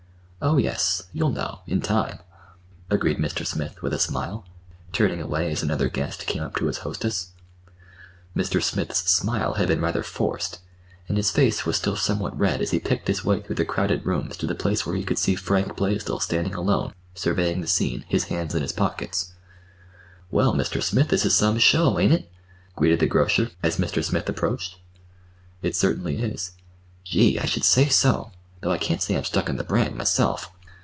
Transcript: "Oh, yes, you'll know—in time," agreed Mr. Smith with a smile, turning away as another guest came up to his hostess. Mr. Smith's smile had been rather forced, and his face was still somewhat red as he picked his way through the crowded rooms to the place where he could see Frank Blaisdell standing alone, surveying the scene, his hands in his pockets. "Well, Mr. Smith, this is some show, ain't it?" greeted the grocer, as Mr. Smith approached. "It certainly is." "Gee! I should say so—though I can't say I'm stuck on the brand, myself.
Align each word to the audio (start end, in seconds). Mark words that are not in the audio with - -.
"Oh, 0.43 0.57
yes, 0.57 1.03
you'll 1.13 1.29
know—in 1.29 1.81
time," 1.81 2.17
agreed 2.89 3.19
Mr. 3.19 3.45
Smith 3.45 3.83
with 3.83 3.93
a 3.93 3.99
smile, 3.99 4.43
turning 4.91 5.21
away 5.21 5.51
as 5.51 5.61
another 5.61 5.87
guest 5.87 6.25
came 6.25 6.41
up 6.41 6.55
to 6.55 6.65
his 6.65 6.79
hostess. 6.79 7.33
Mr. 8.35 8.59
Smith's 8.59 9.07
smile 9.07 9.53
had 9.53 9.67
been 9.67 9.81
rather 9.81 10.01
forced, 10.01 10.57
and 11.07 11.15
his 11.15 11.29
face 11.29 11.63
was 11.67 11.77
still 11.77 11.95
somewhat 11.95 12.35
red 12.39 12.59
as 12.59 12.71
he 12.71 12.79
picked 12.79 13.07
his 13.07 13.23
way 13.23 13.39
through 13.43 13.57
the 13.57 13.65
crowded 13.65 14.03
rooms 14.03 14.35
to 14.37 14.47
the 14.47 14.55
place 14.55 14.83
where 14.83 14.95
he 14.95 15.03
could 15.03 15.19
see 15.19 15.35
Frank 15.35 15.75
Blaisdell 15.77 16.19
standing 16.19 16.55
alone, 16.55 16.91
surveying 17.13 17.61
the 17.61 17.67
scene, 17.67 18.03
his 18.09 18.23
hands 18.23 18.55
in 18.55 18.63
his 18.63 18.73
pockets. 18.73 19.33
"Well, 20.31 20.55
Mr. 20.55 20.81
Smith, 20.81 21.09
this 21.09 21.23
is 21.23 21.35
some 21.35 21.59
show, 21.59 21.99
ain't 21.99 22.13
it?" 22.13 22.31
greeted 22.75 22.99
the 22.99 23.05
grocer, 23.05 23.51
as 23.61 23.77
Mr. 23.77 24.03
Smith 24.03 24.27
approached. 24.27 24.79
"It 25.61 25.75
certainly 25.75 26.17
is." 26.19 26.53
"Gee! 27.03 27.37
I 27.37 27.45
should 27.45 27.63
say 27.63 27.87
so—though 27.89 28.29
I 28.71 28.77
can't 28.77 29.01
say 29.01 29.17
I'm 29.17 29.23
stuck 29.23 29.49
on 29.49 29.55
the 29.57 29.63
brand, 29.63 29.95
myself. 29.95 30.51